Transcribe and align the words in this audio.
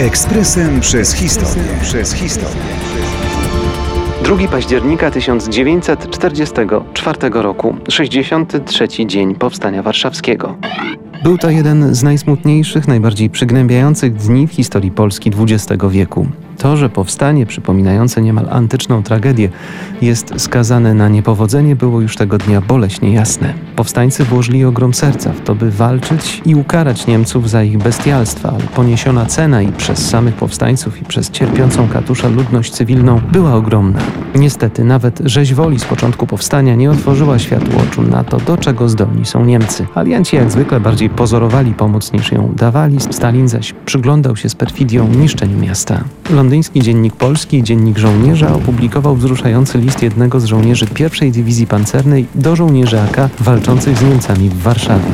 Ekspresem 0.00 0.80
przez 0.80 1.14
historię. 1.14 1.62
Przez 1.82 2.12
historię. 2.12 2.62
2 4.24 4.48
października 4.48 5.10
1944 5.10 7.18
roku, 7.32 7.76
63 7.88 8.88
dzień 9.06 9.34
Powstania 9.34 9.82
Warszawskiego. 9.82 10.56
Był 11.22 11.38
to 11.38 11.50
jeden 11.50 11.94
z 11.94 12.02
najsmutniejszych, 12.02 12.88
najbardziej 12.88 13.30
przygnębiających 13.30 14.14
dni 14.14 14.46
w 14.46 14.52
historii 14.52 14.90
Polski 14.90 15.30
XX 15.38 15.84
wieku. 15.90 16.26
To, 16.60 16.76
że 16.76 16.88
powstanie 16.88 17.46
przypominające 17.46 18.22
niemal 18.22 18.46
antyczną 18.50 19.02
tragedię 19.02 19.48
jest 20.02 20.32
skazane 20.36 20.94
na 20.94 21.08
niepowodzenie, 21.08 21.76
było 21.76 22.00
już 22.00 22.16
tego 22.16 22.38
dnia 22.38 22.60
boleśnie 22.60 23.12
jasne. 23.12 23.54
Powstańcy 23.76 24.24
włożyli 24.24 24.64
ogrom 24.64 24.94
serca 24.94 25.32
w 25.32 25.40
to, 25.40 25.54
by 25.54 25.70
walczyć 25.70 26.42
i 26.46 26.54
ukarać 26.54 27.06
Niemców 27.06 27.50
za 27.50 27.62
ich 27.62 27.78
bestialstwa, 27.78 28.48
ale 28.48 28.64
poniesiona 28.74 29.26
cena 29.26 29.62
i 29.62 29.72
przez 29.72 30.08
samych 30.08 30.34
powstańców 30.34 31.02
i 31.02 31.04
przez 31.04 31.30
cierpiącą 31.30 31.88
katusza 31.88 32.28
ludność 32.28 32.72
cywilną 32.72 33.20
była 33.32 33.54
ogromna. 33.54 33.98
Niestety, 34.34 34.84
nawet 34.84 35.20
rzeź 35.24 35.54
woli 35.54 35.78
z 35.78 35.84
początku 35.84 36.26
powstania 36.26 36.74
nie 36.74 36.90
otworzyła 36.90 37.38
światu 37.38 37.70
oczu 37.88 38.02
na 38.02 38.24
to, 38.24 38.36
do 38.36 38.56
czego 38.56 38.88
zdolni 38.88 39.26
są 39.26 39.44
Niemcy. 39.44 39.86
Alianci 39.94 40.36
jak 40.36 40.50
zwykle 40.50 40.80
bardziej 40.80 41.09
pozorowali 41.16 41.74
pomoc 41.74 42.12
niż 42.12 42.32
ją 42.32 42.52
dawali, 42.56 43.00
Stalin 43.00 43.48
zaś 43.48 43.74
przyglądał 43.86 44.36
się 44.36 44.48
z 44.48 44.54
perfidią 44.54 45.08
niszczeniu 45.08 45.58
miasta. 45.58 46.04
Londyński 46.30 46.80
Dziennik 46.80 47.16
Polski 47.16 47.58
i 47.58 47.62
Dziennik 47.62 47.98
Żołnierza 47.98 48.54
opublikował 48.54 49.16
wzruszający 49.16 49.78
list 49.78 50.02
jednego 50.02 50.40
z 50.40 50.44
żołnierzy 50.44 50.86
pierwszej 50.86 51.32
dywizji 51.32 51.66
pancernej 51.66 52.26
do 52.34 52.56
żołnierzy 52.56 53.00
AK 53.00 53.30
walczących 53.40 53.98
z 53.98 54.02
Niemcami 54.02 54.48
w 54.48 54.62
Warszawie. 54.62 55.10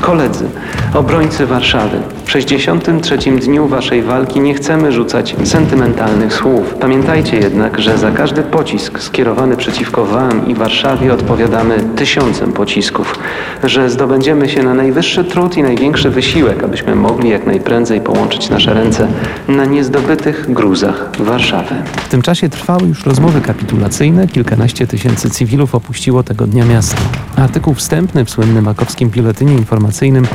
Koledzy, 0.00 0.44
obrońcy 0.94 1.46
Warszawy, 1.46 1.96
w 2.24 2.30
63. 2.30 3.18
dniu 3.18 3.68
waszej 3.68 4.02
walki 4.02 4.40
nie 4.40 4.54
chcemy 4.54 4.92
rzucać 4.92 5.36
sentymentalnych 5.44 6.34
słów. 6.34 6.74
Pamiętajcie 6.80 7.36
jednak, 7.36 7.80
że 7.80 7.98
za 7.98 8.10
każdy 8.10 8.42
pocisk 8.42 9.00
skierowany 9.00 9.56
przeciwko 9.56 10.04
wam 10.04 10.46
i 10.48 10.54
Warszawie 10.54 11.12
odpowiadamy 11.12 11.78
tysiącem 11.96 12.52
pocisków, 12.52 13.18
że 13.64 13.90
zdobędziemy 13.90 14.48
się 14.48 14.62
na 14.62 14.74
najwyższy 14.74 15.24
trud 15.24 15.56
i 15.56 15.62
największy 15.62 16.10
wysiłek, 16.10 16.64
abyśmy 16.64 16.94
mogli 16.94 17.28
jak 17.30 17.46
najprędzej 17.46 18.00
połączyć 18.00 18.50
nasze 18.50 18.74
ręce 18.74 19.08
na 19.48 19.64
niezdobytych 19.64 20.52
gruzach 20.52 21.10
Warszawy. 21.18 21.74
W 21.96 22.08
tym 22.08 22.22
czasie 22.22 22.48
trwały 22.48 22.88
już 22.88 23.06
rozmowy 23.06 23.40
kapitulacyjne, 23.40 24.28
kilkanaście 24.28 24.86
tysięcy 24.86 25.30
cywilów 25.30 25.74
opuściło 25.74 26.22
tego 26.22 26.46
dnia 26.46 26.64
miasto. 26.64 27.02
Artykuł 27.36 27.74
wstępny 27.74 28.24
w 28.24 28.30
słynnym 28.30 28.64
makowskim 28.64 29.10
biuletynie 29.10 29.52
informacyjnym 29.54 30.26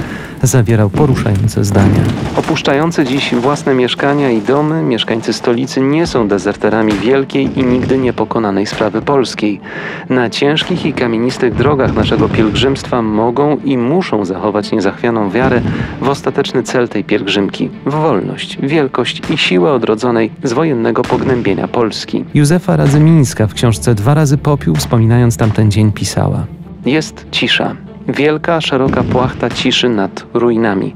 zawierał 0.48 0.90
poruszające 0.90 1.64
zdania. 1.64 2.02
Opuszczający 2.36 3.06
dziś 3.06 3.36
własne 3.36 3.76
mieszkania 3.76 4.32
i 4.32 4.42
domy, 4.42 4.84
mieszkańcy 4.84 5.34
stolicy 5.34 5.82
nie 5.82 6.08
są 6.08 6.28
dezerterami 6.28 6.94
wielkiej 6.94 7.60
i 7.60 7.64
nigdy 7.64 7.98
niepokonanej 7.98 8.66
sprawy 8.66 9.02
polskiej. 9.02 9.62
Na 10.10 10.30
ciężkich 10.30 10.86
i 10.86 10.94
kamienistych 10.94 11.56
drogach 11.56 11.94
naszego 11.94 12.30
pielgrzymstwa 12.30 13.02
mogą 13.02 13.58
i 13.66 13.78
muszą 13.78 14.26
zachować 14.26 14.72
niezachwianą 14.72 15.30
wiarę 15.30 15.62
w 16.02 16.10
ostateczny 16.10 16.64
cel 16.64 16.90
tej 16.90 17.04
pielgrzymki 17.04 17.70
w 17.86 17.92
wolność, 17.92 18.58
wielkość 18.62 19.22
i 19.30 19.38
siłę 19.38 19.74
odrodzonej 19.74 20.32
z 20.44 20.54
wojennego 20.54 21.02
pognębienia 21.02 21.68
Polski. 21.68 22.26
Józefa 22.34 22.76
Radzymińska 22.76 23.48
w 23.48 23.54
książce 23.54 23.96
Dwa 23.96 24.14
razy 24.14 24.38
popiół, 24.38 24.76
wspominając 24.76 25.38
tamten 25.38 25.72
dzień, 25.72 25.92
pisała: 25.92 26.46
Jest 26.86 27.26
cisza. 27.32 27.87
Wielka, 28.08 28.62
szeroka 28.62 29.04
płachta 29.04 29.50
ciszy 29.50 29.90
nad 29.90 30.26
ruinami. 30.34 30.96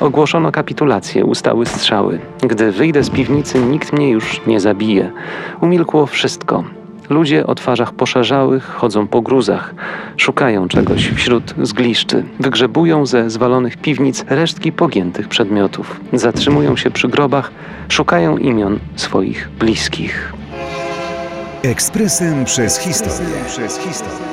Ogłoszono 0.00 0.52
kapitulację, 0.52 1.24
ustały 1.24 1.66
strzały. 1.66 2.18
Gdy 2.42 2.72
wyjdę 2.72 3.04
z 3.04 3.10
piwnicy, 3.10 3.58
nikt 3.58 3.92
mnie 3.92 4.10
już 4.10 4.46
nie 4.46 4.60
zabije. 4.60 5.10
Umilkło 5.60 6.06
wszystko. 6.06 6.64
Ludzie 7.10 7.46
o 7.46 7.54
twarzach 7.54 7.92
poszerzałych 7.92 8.64
chodzą 8.64 9.06
po 9.06 9.22
gruzach, 9.22 9.74
szukają 10.16 10.68
czegoś 10.68 11.08
wśród 11.08 11.54
zgliszczy, 11.62 12.24
wygrzebują 12.40 13.06
ze 13.06 13.30
zwalonych 13.30 13.76
piwnic 13.76 14.24
resztki 14.28 14.72
pogiętych 14.72 15.28
przedmiotów, 15.28 16.00
zatrzymują 16.12 16.76
się 16.76 16.90
przy 16.90 17.08
grobach, 17.08 17.50
szukają 17.88 18.36
imion 18.36 18.78
swoich 18.96 19.48
bliskich. 19.58 20.32
Ekspresem 21.62 22.44
przez 22.44 22.78
historię. 22.78 23.34
Przez 23.46 23.78
historię. 23.78 24.30